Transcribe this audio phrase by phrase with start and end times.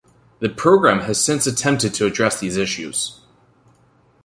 [0.39, 3.21] The programme has since attempted to address these issues.